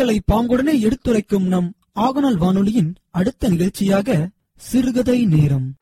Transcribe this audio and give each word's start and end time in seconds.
உங்களை 0.00 0.20
பாங்குடனே 0.32 0.80
எடுத்துரைக்கும் 0.80 1.46
நம் 1.46 1.74
ஆகநாள் 1.94 2.36
வானொலியின் 2.36 2.94
அடுத்த 3.10 3.48
நிகழ்ச்சியாக 3.48 4.28
சிறுகதை 4.56 5.24
நேரம். 5.24 5.74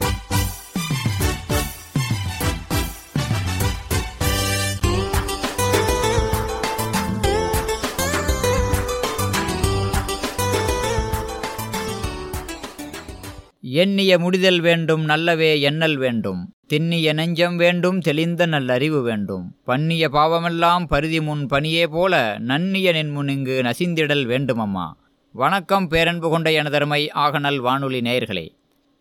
எண்ணிய 13.60 14.18
முடிதல் 14.18 14.60
வேண்டும் 14.60 15.08
நல்லவே 15.08 15.60
எண்ணல் 15.60 15.96
வேண்டும். 15.96 16.57
திண்ணிய 16.68 17.12
நெஞ்சம் 17.12 17.56
வேண்டும் 17.56 17.98
தெளிந்த 17.98 18.46
நல்லறிவு 18.46 19.02
வேண்டும். 19.02 19.56
பண்ணிய 19.64 20.08
பாவமெல்லாம் 20.08 20.84
பருதி 20.84 21.20
முன் 21.20 21.46
பணியே 21.46 21.86
போல 21.86 22.36
நன்னிய 22.38 22.92
நின்முன் 22.92 23.28
இங்கு 23.28 23.62
நசிந்திடல் 23.62 24.24
வேண்டுமம்மா. 24.26 24.92
வணக்கம் 25.32 25.88
பேரன்பு 25.88 26.30
கொண்ட 26.30 26.50
எனதருமை 26.50 27.08
ஆகநல் 27.14 27.56
வானொலி 27.56 28.00
நேயர்களே. 28.00 28.48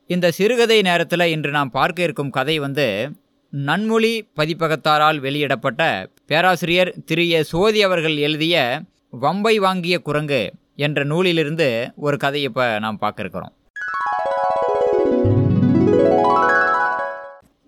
இந்த 0.08 0.31
சிறுகதை 0.31 0.81
நேரத்தில் 0.81 1.20
இன்று 1.20 1.52
நாம் 1.52 1.70
பார்க்க 1.70 2.03
இருக்கும் 2.03 2.30
கதை 2.30 2.59
வந்து 2.59 3.11
நன்மொழி 3.49 4.27
பதிப்பகத்தாரால் 4.36 5.20
வெளியிடப்பட்ட 5.20 6.09
பேராசிரியர் 6.25 6.95
திரு. 7.05 7.31
ஏ. 7.31 7.44
சோதி 7.44 7.84
அவர்கள் 7.84 8.17
எழுதிய 8.17 8.81
வம்பை 9.22 9.55
வாங்கிய 9.55 9.99
குரங்கு 9.99 10.53
என்ற 10.75 11.03
நூலிலிருந்து 11.03 11.91
ஒரு 11.95 12.17
கதையை 12.17 12.49
இப்போ 12.49 12.80
நாம் 12.80 12.97
பார்க்க 12.97 13.22
இருக்கிறோம். 13.22 13.53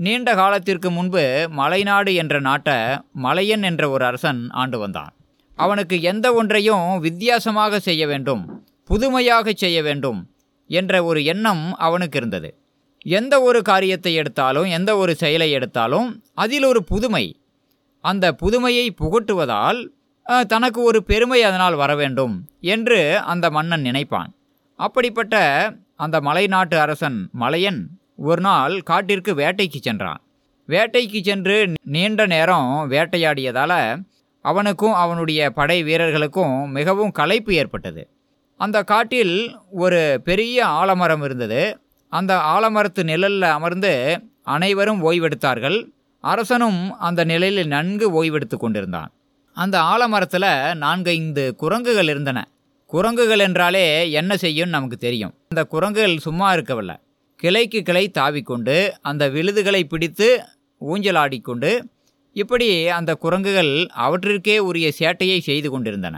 நீண்ட 0.05 0.30
காலத்திற்கு 0.39 0.89
முன்பு 0.98 1.23
மலைநாடு 1.58 2.12
என்ற 2.21 2.35
நாட்டை 2.45 2.76
மலையன் 3.26 3.63
என்ற 3.70 3.84
ஒரு 3.90 4.03
அரசன் 4.09 4.40
ஆண்டு 4.62 4.77
வந்தான். 4.80 5.12
அவனுக்கு 5.57 5.95
எந்த 6.12 6.27
ஒன்றையும் 6.34 6.85
வித்தியாசமாக 7.05 7.80
செய்ய 7.88 8.04
வேண்டும் 8.12 8.43
புதுமையாக 8.90 9.54
செய்ய 9.63 9.80
வேண்டும் 9.88 10.20
என்ற 10.70 11.04
ஒரு 11.09 11.20
எண்ணம் 11.34 11.63
அவனுக்கு 11.87 12.18
இருந்தது. 12.21 12.49
எந்த 13.18 13.34
ஒரு 13.48 13.62
காரியத்தை 13.62 14.13
எடுத்தாலும் 14.21 14.70
எந்த 14.77 14.91
ஒரு 15.01 15.15
செயலை 15.24 15.49
எடுத்தாலும் 15.57 16.07
அதில் 16.43 16.68
ஒரு 16.71 16.84
புதுமை. 16.91 17.26
அந்த 18.04 18.26
புதுமையை 18.43 18.87
புகட்டுவதால் 19.02 19.79
தனக்கு 20.54 20.81
ஒரு 20.90 21.02
பெருமை 21.04 21.41
அதனால் 21.43 21.79
வர 21.84 21.91
வேண்டும் 22.02 22.35
என்று 22.76 22.99
அந்த 23.34 23.46
மன்னன் 23.57 23.87
நினைப்பான். 23.90 24.31
அப்படிப்பட்ட 24.79 25.35
அந்த 26.05 26.18
மலைநாட்டு 26.27 26.77
அரசன் 26.85 27.18
மலையன் 27.41 27.81
ஒரு 28.21 28.41
நாள் 28.41 28.81
காட்டிற்கு 28.81 29.34
வேட்டைக்கு 29.34 29.79
சென்றான். 29.81 30.21
வேட்டைக்கு 30.67 31.21
சென்று 31.23 31.73
நீண்ட 31.84 32.25
நேரம் 32.25 32.87
வேட்டையாடியதால் 32.91 34.03
அவனுக்கும் 34.41 34.93
அவனுடைய 34.93 35.49
படை 35.49 35.84
வீரர்களுக்கும் 35.84 36.71
மிகவும் 36.71 37.12
களைப்பு 37.12 37.53
ஏற்பட்டது. 37.53 38.07
அந்த 38.57 38.84
காட்டில் 38.84 39.57
ஒரு 39.71 40.21
பெரிய 40.23 40.65
ஆலமரம் 40.65 41.23
இருந்தது. 41.23 41.79
அந்த 42.09 42.35
ஆலமரத்து 42.37 43.03
நிழலில் 43.03 43.41
அமர்ந்து 43.41 44.21
அனைவரும் 44.43 45.12
ஓய்வெடுத்தார்கள். 45.12 45.90
அரசனும் 46.23 46.97
அந்த 46.97 47.23
நிலையில் 47.23 47.67
நன்கு 47.67 48.23
ஓய்வெடுத்து 48.23 48.57
கொண்டிருந்தான். 48.57 49.12
அந்த 49.53 49.79
ஆலமரத்தில் 49.79 50.75
நான்கைந்து 50.75 51.55
குரங்குகள் 51.55 52.07
இருந்தன. 52.07 52.47
குரங்குகள் 52.85 53.40
என்றாலே 53.40 54.12
என்ன 54.12 54.37
செய்யும் 54.37 54.70
நமக்கு 54.70 54.97
தெரியும். 54.97 55.34
அந்த 55.49 55.63
குரங்குகள் 55.63 56.17
சும்மா 56.17 56.53
இருக்கவில்லை. 56.53 56.95
கிளைக்கு 57.40 57.79
கிளை 57.87 58.05
தாவிக்கொண்டு 58.18 58.77
அந்த 59.09 59.23
விழுதுகளை 59.35 59.82
பிடித்து 59.91 60.27
ஊஞ்சலாடிக்கொண்டு 60.82 61.71
இப்படி 62.35 62.68
அந்த 62.98 63.12
குரங்குகள் 63.23 63.71
அவற்றிற்கே 64.06 64.56
உரிய 64.69 64.88
சேட்டையை 64.97 65.38
செய்து 65.47 65.69
கொண்டிருந்தன. 65.69 66.16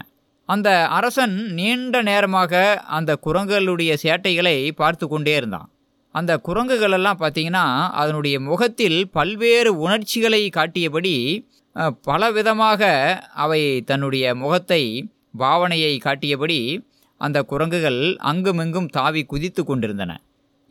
அந்த 0.49 0.69
அரசன் 0.97 1.35
நீண்ட 1.57 2.01
நேரமாக 2.09 2.53
அந்த 2.97 3.11
குரங்குகளுடைய 3.25 3.91
சேட்டைகளை 4.03 4.55
பார்த்து 4.81 5.05
கொண்டே 5.07 5.35
இருந்தான். 5.39 5.69
அந்த 6.15 6.31
குரங்குகளெல்லாம் 6.47 7.21
பார்த்தீங்கன்னா 7.21 7.65
அதனுடைய 8.01 8.37
முகத்தில் 8.49 8.99
பல்வேறு 9.17 9.71
உணர்ச்சிகளை 9.83 10.41
காட்டியபடி 10.57 11.15
பலவிதமாக 12.07 12.81
அவை 13.43 13.61
தன்னுடைய 13.89 14.33
முகத்தை 14.41 14.81
பாவனையை 15.43 15.93
காட்டியபடி 16.07 16.59
அந்த 17.21 17.39
குரங்குகள் 17.51 18.01
அங்குமிங்கும் 18.31 18.91
தாவி 18.97 19.21
குதித்து 19.31 19.61
கொண்டிருந்தன. 19.63 20.11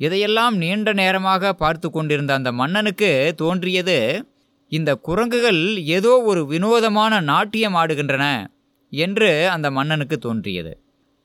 இதையெல்லாம் 0.01 0.55
நீண்ட 0.57 0.93
நேரமாக 0.93 1.53
பார்த்து 1.53 1.91
கொண்டிருந்த 1.91 2.33
அந்த 2.35 2.53
மன்னனுக்கு 2.53 3.11
தோன்றியது 3.37 3.99
இந்த 4.73 4.91
குரங்குகள் 4.97 5.61
ஏதோ 5.97 6.13
ஒரு 6.23 6.47
வினோதமான 6.47 7.21
நாட்டியம் 7.21 7.75
ஆடுகின்றன 7.75 8.25
என்று 8.93 9.31
அந்த 9.49 9.71
மன்னனுக்கு 9.71 10.19
தோன்றியது. 10.19 10.73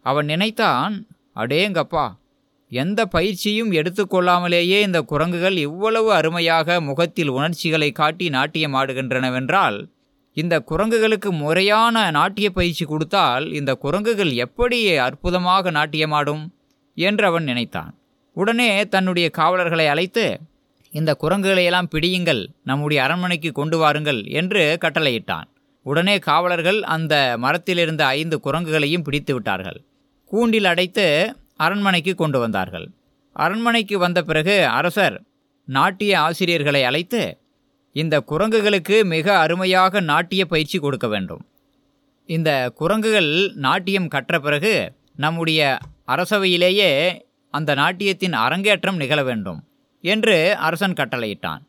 அவன் 0.05 0.25
நினைத்தான் 0.25 0.93
அடேங்கப்பா 1.35 2.05
எந்த 2.71 3.05
பயிற்சியும் 3.05 3.71
எடுத்துக்கொள்ளாமலேயே 3.71 4.77
இந்த 4.81 5.01
குரங்குகள் 5.01 5.57
இவ்வளவு 5.57 6.13
அருமையாக 6.13 6.81
முகத்தில் 6.81 7.29
உணர்ச்சிகளை 7.29 7.91
காட்டி 7.91 8.27
நாட்டியம் 8.29 8.73
ஆடுகின்றனவென்றால் 8.73 9.77
இந்த 10.37 10.55
குரங்குகளுக்கு 10.59 11.29
முறையான 11.31 12.11
நாட்டிய 12.11 12.47
பயிற்சி 12.49 12.85
கொடுத்தால் 12.85 13.45
இந்த 13.51 13.73
குரங்குகள் 13.75 14.31
எப்படி 14.35 14.79
அற்புதமாக 14.97 15.71
நாட்டியமாடும் 15.71 16.43
என்று 16.97 17.25
அவன் 17.25 17.43
நினைத்தான். 17.43 17.93
உடனே 18.35 18.69
தன்னுடைய 18.85 19.29
காவலர்களை 19.29 19.87
அழைத்து 19.87 20.25
இந்த 20.93 21.17
குரங்குகளையெல்லாம் 21.21 21.91
பிடியுங்கள் 21.91 22.41
நம்முடைய 22.63 23.03
அரண்மனைக்கு 23.03 23.51
கொண்டு 23.51 23.77
வாருங்கள் 23.77 24.19
என்று 24.23 24.77
கட்டளையிட்டான். 24.81 25.47
உடனே 25.85 26.19
காவலர்கள் 26.19 26.79
அந்த 26.83 27.37
மரத்திலிருந்த 27.41 28.01
ஐந்து 28.01 28.39
குரங்குகளையும் 28.43 29.03
பிடித்து 29.03 29.33
விட்டார்கள். 29.33 29.79
கூண்டில் 30.31 30.65
அடைத்து 30.65 31.35
அரண்மனைக்கு 31.57 32.15
கொண்டு 32.15 32.39
வந்தார்கள். 32.39 32.87
அரண்மனைக்கு 33.35 33.97
வந்த 33.97 34.19
பிறகு 34.21 34.55
அரசர் 34.67 35.17
நாட்டிய 35.67 36.13
ஆசிரியர்களை 36.19 36.83
அழைத்து 36.83 37.37
இந்த 37.95 38.15
குரங்குகளுக்கு 38.29 38.97
மிக 39.05 39.37
அருமையாக 39.37 39.99
நாட்டிய 39.99 40.45
பயிற்சி 40.45 40.77
கொடுக்க 40.79 41.07
வேண்டும். 41.07 41.43
இந்த 42.29 42.71
குரங்குகள் 42.75 43.31
நாட்டியம் 43.55 44.07
கற்ற 44.07 44.39
பிறகு 44.39 44.73
நம்முடைய 45.15 45.61
அரசவையிலேயே 46.07 46.91
அந்த 47.57 47.71
நாட்டியத்தின் 47.73 48.35
அரங்கேற்றம் 48.45 48.95
நிகழ 48.95 49.19
வேண்டும் 49.23 49.59
என்று 50.03 50.35
அரசன் 50.57 50.93
கட்டளையிட்டான். 50.93 51.61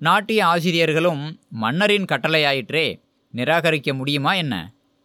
நாட்டிய 0.00 0.40
ஆசிரியர்களும் 0.46 1.22
மன்னரின் 1.62 2.04
கட்டளையாயிற்றே 2.04 2.86
நிராகரிக்க 3.34 3.90
முடியுமா 3.94 4.32
என்ன? 4.34 4.54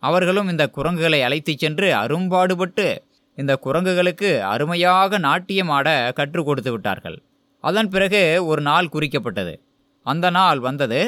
அவர்களும் 0.03 0.49
இந்த 0.49 0.65
குரங்குகளை 0.67 1.19
அழைத்துச் 1.21 1.57
சென்று 1.57 1.87
அரும்பாடுபட்டு 1.95 2.87
இந்த 3.35 3.53
குரங்குகளுக்கு 3.65 4.29
அருமையாக 4.53 5.19
நாட்டியமாட 5.19 5.87
கற்றுக் 6.13 6.45
கொடுத்து 6.45 6.71
விட்டார்கள். 6.71 7.17
அதன் 7.63 7.89
பிறகு 7.89 8.21
ஒரு 8.45 8.61
நாள் 8.61 8.91
குறிக்கப்பட்டது. 8.93 9.53
அந்த 10.05 10.29
நாள் 10.29 10.59
வந்தது 10.59 10.99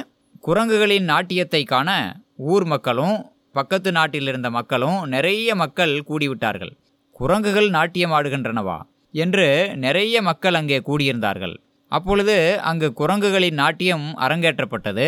குரங்குகளின் 0.47 1.07
நாட்டியத்தை 1.13 1.61
காண 1.63 1.89
ஊர் 2.35 2.65
மக்களும் 2.65 3.17
பக்கத்து 3.53 3.89
நாட்டில் 3.91 4.27
இருந்த 4.27 4.49
மக்களும் 4.49 4.99
நிறைய 5.07 5.55
மக்கள் 5.55 5.93
கூடிவிட்டார்கள். 6.09 6.73
குரங்குகள் 7.19 7.69
நாட்டியம் 7.69 8.11
ஆடுகின்றனவா? 8.11 8.77
என்று 9.13 9.75
நிறைய 9.75 10.21
மக்கள் 10.21 10.53
அங்கே 10.53 10.77
கூடியிருந்தார்கள். 10.79 11.55
அப்பொழுது 11.91 12.59
அங்கு 12.61 12.93
குரங்குகளின் 12.99 13.53
நாட்டியம் 13.53 14.17
அரங்கேற்றப்பட்டது. 14.17 15.07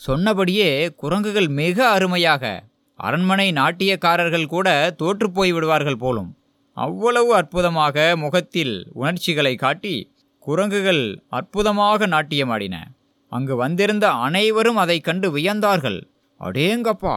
சொன்னபடியே 0.00 0.92
குரங்குகள் 0.96 1.48
மிக 1.48 1.88
அருமையாக 1.88 2.42
அரண்மனை 2.98 3.52
நாட்டியக்காரர்கள் 3.52 4.46
கூட 4.46 4.68
தோற்றுப்போய் 4.98 5.52
விடுவார்கள் 5.52 5.96
போலும். 5.96 6.30
அவ்வளவு 6.76 7.34
அற்புதமாக 7.34 8.16
முகத்தில் 8.16 8.86
உணர்ச்சிகளை 8.92 9.54
காட்டி 9.54 9.94
குரங்குகள் 10.38 11.02
அற்புதமாக 11.28 12.06
நாட்டியமாடின. 12.06 12.76
அங்கு 13.32 13.56
வந்திருந்த 13.56 14.10
அனைவரும் 14.10 14.76
அதைக் 14.76 15.04
கண்டு 15.04 15.36
வியந்தார்கள். 15.36 15.98
அடேங்கப்பா! 16.40 17.16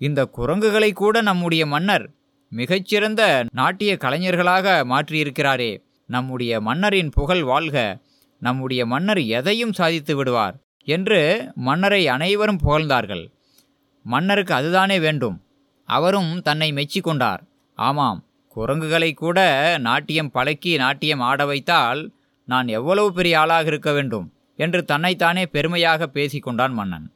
இந்த 0.00 0.24
குரங்குகளை 0.26 0.92
கூட 0.92 1.20
நம்முடைய 1.20 1.66
மன்னர் 1.66 2.06
மிகச்சிறந்த 2.52 3.44
நாட்டிய 3.52 3.96
கலைஞர்களாக 4.00 4.66
மாற்றியிருக்கிறாரே. 4.84 5.82
நம்முடைய 6.06 6.60
மன்னரின் 6.60 7.10
புகழ் 7.10 7.42
வாழ்க. 7.42 7.98
நம்முடைய 8.40 8.86
மன்னர் 8.86 9.20
எதையும் 9.24 9.72
சாதித்து 9.72 10.16
விடுவார் 10.16 10.56
என்று 10.84 11.50
மன்னரை 11.54 12.08
அனைவரும் 12.08 12.58
புகழ்ந்தார்கள். 12.58 13.30
மன்னருக்கு 14.02 14.54
அதுதானே 14.54 14.98
வேண்டும். 14.98 15.42
அவரும் 15.84 16.42
தன்னை 16.42 16.72
மெச்சிக்கொண்டார் 16.72 17.38
ஆமாம் 17.74 18.24
குரங்குகளை 18.48 19.12
கூட 19.12 19.38
நாட்டியம் 19.78 20.30
பழக்கி 20.30 20.76
நாட்டியம் 20.76 21.20
ஆட 21.20 21.46
வைத்தால் 21.46 22.12
நான் 22.44 22.68
எவ்வளவு 22.68 23.12
பெரிய 23.12 23.40
ஆளாக 23.40 23.66
இருக்க 23.66 23.92
வேண்டும் 23.92 24.32
என்று 24.56 24.84
தன்னைத்தானே 24.84 25.46
பெருமையாக 25.46 26.10
பேசிக்கொண்டான் 26.14 26.70
மன்னன். 26.70 27.12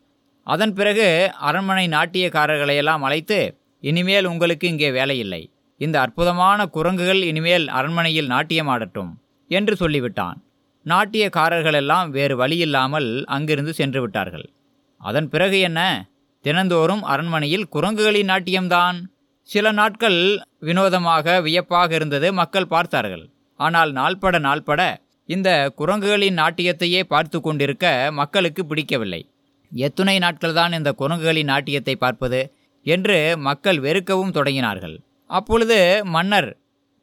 அதன் 0.46 0.74
பிறகு 0.74 1.32
அரண்மனை 1.40 1.86
நாட்டியக்காரர்களையெல்லாம் 1.88 3.04
அழைத்து 3.08 3.58
இனிமேல் 3.82 4.26
உங்களுக்கு 4.26 4.66
இங்கே 4.68 4.90
வேலையில்லை 4.90 5.42
இந்த 5.80 5.96
அற்புதமான 6.00 6.66
குரங்குகள் 6.66 7.20
இனிமேல் 7.22 7.66
அரண்மனையில் 7.68 8.28
நாட்டியமாடட்டும் 8.28 9.12
என்று 9.50 9.74
சொல்லிவிட்டான். 9.76 10.38
நாட்டியக்காரர்கள் 10.86 11.78
எல்லாம் 11.80 12.08
வேறு 12.10 12.34
வழியில்லாமல் 12.36 13.08
அங்கிருந்து 13.24 13.72
சென்று 13.72 14.00
விட்டார்கள். 14.00 14.46
அதன் 15.00 15.28
பிறகு 15.28 15.58
என்ன? 15.60 15.80
தினந்தோறும் 16.44 17.02
அரண்மனையில் 17.02 17.66
குரங்குகளின் 17.74 18.30
நாட்டியம்தான். 18.32 18.98
சில 19.48 19.72
நாட்கள் 19.72 20.18
வினோதமாக 20.58 21.40
வியப்பாக 21.40 21.94
இருந்தது 21.94 22.28
மக்கள் 22.32 22.72
பார்த்தார்கள். 22.74 23.24
ஆனால் 23.60 23.90
நாள்பட 23.92 24.36
நாள்பட 24.38 24.80
இந்த 25.28 25.50
குரங்குகளின் 25.76 26.40
நாட்டியத்தையே 26.42 27.00
பார்த்து 27.04 27.38
கொண்டிருக்க 27.40 27.86
மக்களுக்கு 28.12 28.62
பிடிக்கவில்லை. 28.66 29.22
எத்துணை 29.72 30.16
நாட்கள்தான் 30.18 30.72
இந்த 30.78 30.90
குரங்குகளின் 31.00 31.50
நாட்டியத்தை 31.52 31.94
பார்ப்பது? 31.96 32.40
என்று 32.86 33.36
மக்கள் 33.38 33.78
வெறுக்கவும் 33.78 34.34
தொடங்கினார்கள். 34.36 34.96
அப்பொழுது 35.26 36.04
மன்னர் 36.04 36.56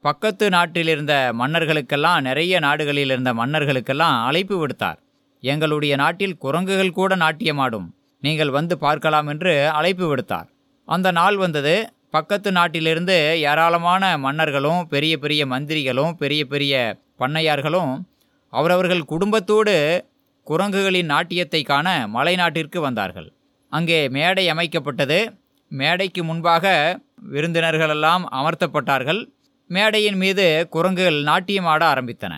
பக்கத்து 0.04 0.50
நாட்டில் 0.50 0.88
இருந்த 0.88 1.34
மன்னர்களுக்கெல்லாம் 1.38 2.22
நிறைய 2.22 2.60
நாடுகளில் 2.60 3.10
இருந்த 3.10 3.34
மன்னர்களுக்கெல்லாம் 3.34 4.18
அழைப்பு 4.26 4.56
விடுத்தார். 4.60 5.00
எங்களுடைய 5.44 5.96
நாட்டில் 5.96 6.38
குரங்குகள் 6.38 6.92
கூட 6.92 7.16
நாட்டியமாடும். 7.16 7.88
நீங்கள் 8.24 8.50
வந்து 8.50 8.78
பார்க்கலாம் 8.78 9.28
என்று 9.28 9.54
அழைப்பு 9.70 10.06
விடுத்தார். 10.08 10.48
அந்த 10.88 11.12
நாள் 11.12 11.38
வந்தது. 11.38 11.90
பக்கத்து 12.12 12.52
நாட்டிலிருந்து 12.52 13.16
ஏராளமான 13.42 14.04
மன்னர்களும் 14.18 14.88
பெரிய 14.88 15.18
பெரிய 15.18 15.46
மந்திரிகளும் 15.46 16.12
பெரிய 16.12 16.46
பெரிய 16.46 16.74
பண்ணையார்களும் 17.20 17.92
அவரவர்கள் 18.54 19.04
குடும்பத்தோடு 19.06 19.76
குரங்குகளின் 20.48 21.12
நாட்டியத்தை 21.14 21.62
காண 21.64 21.88
மலைநாட்டிற்கு 22.14 22.80
வந்தார்கள். 22.80 23.28
அங்கே 23.72 24.00
மேடை 24.10 24.46
அமைக்கப்பட்டது. 24.50 25.20
மேடைக்கு 25.72 26.24
முன்பாக 26.24 26.66
விருந்தினர்களெல்லாம் 27.32 28.24
அமர்த்தப்பட்டார்கள். 28.32 29.22
மேடையின் 29.70 30.16
மீது 30.16 30.68
குரங்குகள் 30.70 31.22
நாட்டியம் 31.24 31.66
ஆட 31.66 31.94
ஆரம்பித்தன. 31.94 32.34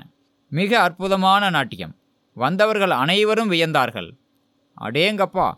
மிக 0.50 0.80
அற்புதமான 0.80 1.50
நாட்டியம். 1.50 1.94
வந்தவர்கள் 2.38 2.90
அனைவரும் 2.90 3.52
வியந்தார்கள். 3.52 4.10
அடேங்கப்பா 4.82 5.52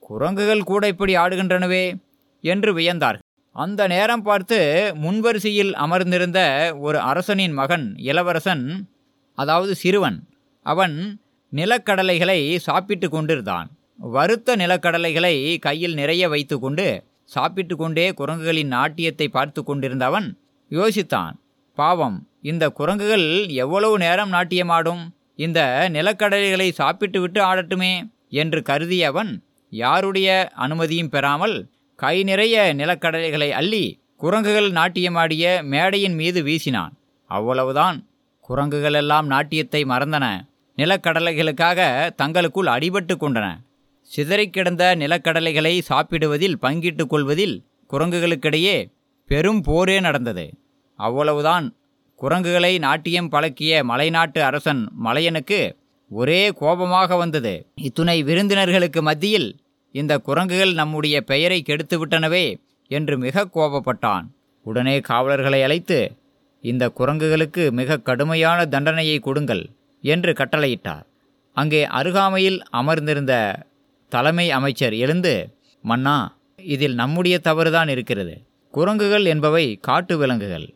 குரங்குகள் 0.00 0.62
கூட 0.62 0.86
இப்படி 0.86 1.14
ஆடுகின்றனவே 1.16 1.84
என்று 2.44 2.70
வியந்தார்கள். 2.78 3.26
அந்த 3.56 3.86
நேரம் 3.86 4.22
பார்த்து 4.22 4.58
முன்வரிசையில் 5.02 5.72
அமர்ந்திருந்த 5.72 6.40
ஒரு 6.78 7.00
அரசனின் 7.00 7.52
மகன் 7.52 7.94
இளவரசன் 7.96 8.64
அதாவது 9.34 9.74
சிறுவன் 9.74 10.18
அவன் 10.66 11.20
நிலக்கடலைகளை 11.52 12.56
சாப்பிட்டு 12.56 13.10
கொண்டிருந்தான். 13.10 13.68
வறுத்த 13.96 14.56
நிலக்கடலைகளை 14.56 15.58
கையில் 15.58 15.94
நிறைய 15.94 16.28
வைத்துக்கொண்டு 16.28 16.86
சாப்பிட்டு 17.34 17.74
கொண்டே 17.76 18.06
குரங்குகளின் 18.10 18.72
நாட்டியத்தை 18.76 19.26
பார்த்து 19.28 19.60
கொண்டிருந்தவன் 19.64 20.28
யோசித்தான். 20.70 21.34
பாவம் 21.78 22.16
இந்த 22.42 22.64
குரங்குகள் 22.68 23.26
எவ்வளவு 23.54 23.94
நேரம் 23.98 24.32
நாட்டியமாடும்? 24.32 25.02
இந்த 25.36 25.60
நிலக்கடலைகளை 25.92 26.68
சாப்பிட்டு 26.70 27.20
விட்டு 27.20 27.40
ஆடட்டுமே? 27.42 27.92
என்று 28.40 28.60
கருதிய 28.60 29.06
அவன் 29.06 29.30
யாருடைய 29.72 30.28
அனுமதியும் 30.56 31.12
பெறாமல் 31.14 31.56
கை 31.98 32.16
நிறைய 32.22 32.56
நிலக்கடலைகளை 32.76 33.48
அள்ளி 33.50 33.84
குரங்குகள் 34.16 34.70
நாட்டியமாடிய 34.72 35.44
மேடையின் 35.64 36.14
மீது 36.14 36.40
வீசினான். 36.42 36.94
அவ்வளவுதான். 37.30 37.98
குரங்குகளெல்லாம் 38.48 39.26
நாட்டியத்தை 39.26 39.82
மறந்தன. 39.84 40.26
நிலக்கடலைகளுக்காக 40.78 41.80
தங்களுக்குள் 42.14 42.72
அடிபட்டு 42.76 43.14
கொண்டன. 43.16 43.46
சிதறிக்கிடந்த 44.12 44.84
நிலக்கடலைகளை 45.02 45.74
சாப்பிடுவதில் 45.88 46.56
பங்கிட்டுக் 46.60 47.08
கொள்வதில் 47.08 47.56
குரங்குகளுக்கிடையே 47.90 48.76
பெரும் 49.30 49.60
போரே 49.62 50.00
நடந்தது. 50.00 50.46
அவ்வளவுதான். 50.98 51.66
குரங்குகளை 52.14 52.78
நாட்டியம் 52.78 53.28
பழக்கிய 53.28 53.84
மலைநாட்டு 53.84 54.38
அரசன் 54.38 54.82
மலையனுக்கு 55.04 55.60
ஒரே 56.10 56.52
கோபமாக 56.52 57.16
வந்தது. 57.16 57.66
இத்துணை 57.74 58.22
விருந்தினர்களுக்கு 58.22 59.02
மத்தியில் 59.02 59.48
இந்த 59.94 60.18
குரங்குகள் 60.18 60.72
நம்முடைய 60.72 61.16
பெயரை 61.20 61.62
கெடுத்துவிட்டனவே 61.66 62.44
என்று 62.90 63.18
மிக 63.18 63.46
கோபப்பட்டான். 63.54 64.26
உடனே 64.66 65.00
காவலர்களை 65.00 65.62
அழைத்து 65.62 66.12
இந்த 66.64 66.92
குரங்குகளுக்கு 66.98 67.70
மிக 67.70 67.98
கடுமையான 67.98 68.66
தண்டனையை 68.66 69.18
கொடுங்கள் 69.18 69.64
என்று 70.04 70.32
கட்டளையிட்டார். 70.32 71.04
அங்கே 71.56 71.84
அருகாமையில் 71.84 72.60
அமர்ந்திருந்த 72.70 73.34
தலைமை 74.10 74.46
அமைச்சர் 74.50 74.94
எழுந்து 75.04 75.34
மன்னா 75.82 76.16
இதில் 76.74 76.94
நம்முடைய 76.94 77.36
தவறுதான் 77.38 77.88
இருக்கிறது. 77.88 78.34
குரங்குகள் 78.74 79.24
என்பவை 79.24 79.66
காட்டு 79.80 80.14
விலங்குகள். 80.18 80.66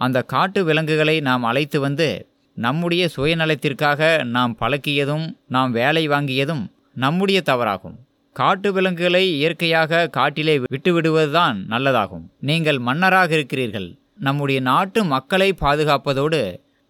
அந்த 0.00 0.18
காட்டு 0.32 0.60
விலங்குகளை 0.64 1.16
நாம் 1.20 1.44
அழைத்து 1.50 1.78
வந்து 1.80 2.08
நம்முடைய 2.56 3.02
சுயநலத்திற்காக 3.16 4.24
நாம் 4.36 4.54
பழக்கியதும் 4.60 5.26
நாம் 5.48 5.72
வேலை 5.72 6.02
வாங்கியதும் 6.08 6.64
நம்முடைய 6.94 7.38
தவறாகும். 7.46 7.98
காட்டு 8.36 8.68
விலங்குகளை 8.72 9.24
இயற்கையாக 9.36 10.06
காட்டிலே 10.06 10.54
விட்டுவிடுவதுதான் 10.58 11.58
நல்லதாகும். 11.68 12.26
நீங்கள் 12.40 12.78
மன்னராக 12.88 13.30
இருக்கிறீர்கள். 13.34 13.88
நம்முடைய 14.18 14.58
நாட்டு 14.60 15.00
மக்களை 15.04 15.48
பாதுகாப்பதோடு 15.60 16.42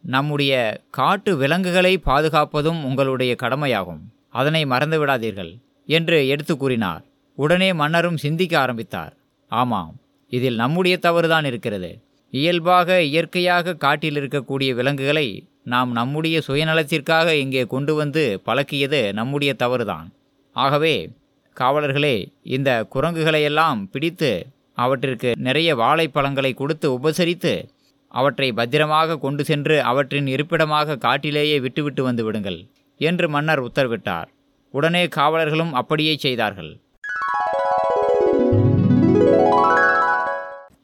நம்முடைய 0.04 0.52
காட்டு 0.90 1.36
விலங்குகளை 1.36 1.94
பாதுகாப்பதும் 2.06 2.80
உங்களுடைய 2.84 3.32
கடமையாகும். 3.34 4.02
அதனை 4.30 4.62
மறந்து 4.66 4.98
விடாதீர்கள் 5.00 5.52
என்று 5.88 6.18
எடுத்து 6.28 6.54
கூறினார் 6.56 7.02
உடனே 7.38 7.68
மன்னரும் 7.72 8.22
சிந்திக்க 8.24 8.54
ஆரம்பித்தார். 8.60 9.12
ஆமாம் 9.50 9.92
இதில் 10.32 10.54
நம்முடைய 10.54 10.96
தவறுதான் 10.96 11.44
இருக்கிறது. 11.44 11.90
இயல்பாக 12.32 13.00
இயற்கையாக 13.02 13.74
காட்டில் 13.84 14.18
இருக்கக்கூடிய 14.20 14.70
விலங்குகளை 14.74 15.26
நாம் 15.72 15.90
நம்முடைய 15.92 16.36
சுயநலத்திற்காக 16.46 17.28
இங்கே 17.42 17.64
கொண்டு 17.66 17.92
வந்து 17.94 18.22
பழக்கியது 18.46 19.00
நம்முடைய 19.12 19.52
தவறுதான். 19.54 20.06
ஆகவே 20.56 20.94
காவலர்களே 21.56 22.16
இந்த 22.56 22.70
குரங்குகளையெல்லாம் 22.94 23.80
பிடித்து 23.92 24.30
அவற்றிற்கு 24.74 25.30
நிறைய 25.46 25.70
வாழைப்பழங்களை 25.76 26.52
கொடுத்து 26.54 26.86
உபசரித்து 26.98 27.52
அவற்றை 28.14 28.48
பத்திரமாக 28.52 29.18
கொண்டு 29.18 29.42
சென்று 29.44 29.76
அவற்றின் 29.90 30.26
இருப்பிடமாக 30.26 30.96
காட்டிலேயே 30.96 31.60
விட்டுவிட்டு 31.60 32.02
வந்து 32.02 32.24
விடுங்கள் 32.24 32.58
என்று 33.00 33.26
மன்னர் 33.28 33.62
உத்தரவிட்டார். 33.68 34.28
உடனே 34.72 35.06
காவலர்களும் 35.06 35.72
அப்படியே 35.72 36.16
செய்தார்கள். 36.16 36.70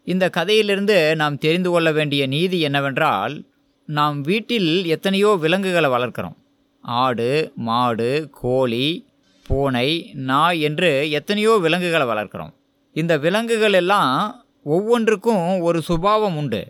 இந்த 0.05 0.31
கதையிலிருந்து 0.31 1.17
நாம் 1.17 1.39
தெரிந்து 1.39 1.71
கொள்ள 1.71 1.93
வேண்டிய 1.93 2.27
நீதி 2.27 2.61
என்னவென்றால் 2.61 3.35
நாம் 3.89 4.21
வீட்டில் 4.21 4.87
எத்தனையோ 4.87 5.31
விலங்குகளை 5.41 5.91
வளர்க்கிறோம். 5.91 6.37
ஆடு 6.85 7.53
மாடு 7.55 8.29
கோழி 8.41 8.89
பூனை 9.47 10.11
நாய் 10.15 10.61
என்று 10.61 11.11
எத்தனையோ 11.11 11.53
விலங்குகளை 11.57 12.07
வளர்க்கிறோம். 12.07 12.53
இந்த 12.97 13.19
விலங்குகள் 13.19 13.73
எல்லாம் 13.73 14.45
ஒவ்வொன்றுக்கும் 14.63 15.61
ஒரு 15.61 15.81
சுபாவம் 15.83 16.37
உண்டு. 16.37 16.63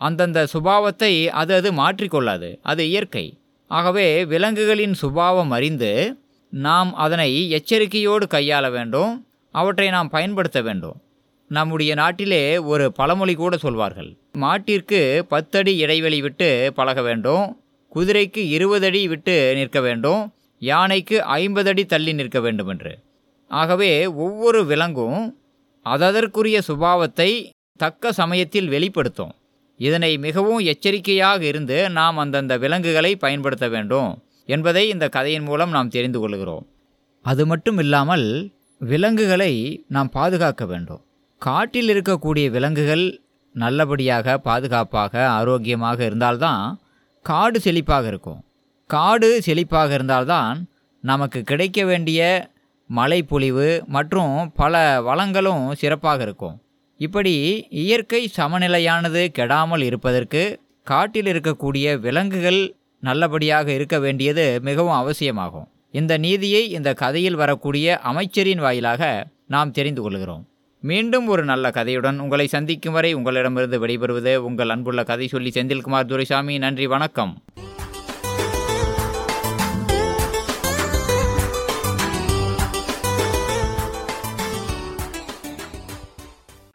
அந்தந்த 0.00 0.46
சுபாவத்தை 0.54 1.12
அது 1.26 1.54
அது 1.54 1.72
மாற்றிக்கொள்ளாது. 1.72 2.58
அது 2.62 2.88
இயற்கை. 2.88 3.26
ஆகவே 3.70 4.24
விலங்குகளின் 4.24 4.94
சுபாவம் 4.94 5.50
அறிந்து 5.50 5.92
நாம் 6.56 6.94
அதனை 6.94 7.50
எச்சரிக்கையோடு 7.50 8.26
கையாள 8.26 8.70
வேண்டும். 8.70 9.26
அவற்றை 9.50 9.90
நாம் 9.90 10.08
பயன்படுத்த 10.08 10.62
வேண்டும். 10.62 10.96
நம்முடைய 11.48 11.94
நாட்டிலே 11.94 12.58
ஒரு 12.58 12.92
பழமொழி 12.92 13.34
கூட 13.34 13.56
சொல்வார்கள். 13.56 14.16
மாட்டிற்கு 14.38 15.18
பத்தடி 15.18 15.76
இடைவெளி 15.76 16.20
விட்டு 16.20 16.72
பழக 16.74 17.02
வேண்டும். 17.02 17.60
குதிரைக்கு 17.94 18.36
இருபது 18.36 18.86
அடி 18.86 19.08
விட்டு 19.08 19.54
நிற்க 19.54 19.80
வேண்டும். 19.80 20.34
யானைக்கு 20.58 21.22
ஐம்பது 21.22 21.68
அடி 21.68 21.84
தள்ளி 21.84 22.12
நிற்க 22.12 22.40
வேண்டும் 22.40 22.68
என்று 22.68 22.98
ஆகவே 23.48 24.06
ஒவ்வொரு 24.06 24.64
விலங்கும் 24.64 25.34
அததற்குரிய 25.86 26.60
சுபாவத்தை 26.68 27.50
தக்க 27.76 28.12
சமயத்தில் 28.12 28.68
வெளிப்படுத்தும். 28.68 29.34
இதனை 29.76 30.18
மிகவும் 30.18 30.58
எச்சரிக்கையாக 30.58 31.44
இருந்து 31.44 31.90
நாம் 31.90 32.16
அந்தந்த 32.16 32.58
விலங்குகளை 32.58 33.16
பயன்படுத்த 33.16 33.68
வேண்டும். 33.68 34.22
என்பதை 34.46 34.88
இந்த 34.88 35.08
கதையின் 35.08 35.42
மூலம் 35.42 35.70
நாம் 35.70 35.88
தெரிந்து 35.88 36.20
கொள்கிறோம். 36.20 36.64
அது 37.24 37.46
மட்டும் 37.46 37.78
இல்லாமல் 37.78 38.26
விலங்குகளை 38.80 39.52
நாம் 39.88 40.10
பாதுகாக்க 40.10 40.64
வேண்டும். 40.66 41.02
காட்டில் 41.42 41.88
இருக்கக்கூடிய 41.88 42.46
விலங்குகள் 42.50 43.06
நல்லபடியாக 43.54 44.38
பாதுகாப்பாக 44.38 45.28
ஆரோக்கியமாக 45.28 45.98
இருந்தால்தான் 46.04 46.62
காடு 47.26 47.58
செழிப்பாக 47.64 48.06
இருக்கும். 48.06 48.40
காடு 48.90 49.28
செழிப்பாக 49.46 49.90
இருந்தால்தான் 49.92 50.68
நமக்கு 51.04 51.42
கிடைக்க 51.42 51.84
வேண்டிய 51.84 52.20
மழை 52.90 53.22
பொழிவு 53.22 53.68
மற்றும் 53.86 54.52
பல 54.54 54.74
வளங்களும் 55.00 55.64
சிறப்பாக 55.74 56.22
இருக்கும். 56.22 56.56
இப்படி 57.00 57.34
இயற்கை 57.70 58.20
சமநிலையானது 58.36 59.22
கெடாமல் 59.38 59.82
இருப்பதற்கு 59.82 60.42
காட்டில் 60.82 61.28
இருக்கக்கூடிய 61.32 61.86
விலங்குகள் 62.00 62.60
நல்லபடியாக 63.00 63.72
இருக்க 63.72 63.98
வேண்டியது 63.98 64.60
மிகவும் 64.62 64.94
அவசியமாகும். 64.94 65.68
இந்த 65.90 66.18
நீதியை 66.18 66.70
இந்த 66.70 66.94
கதையில் 66.94 67.34
வரக்கூடிய 67.34 67.98
அமைச்சரின் 67.98 68.58
வாயிலாக 68.58 69.26
நாம் 69.46 69.70
தெரிந்து 69.70 70.02
கொள்கிறோம். 70.02 70.48
மீண்டும் 70.80 71.26
ஒரு 71.26 71.44
நல்ல 71.44 71.70
கதையுடன் 71.70 72.18
உங்களை 72.18 72.46
சந்திக்கும் 72.46 72.92
வரை 72.92 73.12
உங்களிடமிருந்து 73.12 73.86
விடைபெறுவது 73.86 74.36
உங்கள் 74.36 74.68
அன்புள்ள 74.68 75.04
கதை 75.04 75.26
சொல்லி 75.26 75.50
செந்தில்குமார் 75.54 76.04
துரைசாமி. 76.04 76.58
நன்றி 76.58 76.86
வணக்கம். 76.86 77.42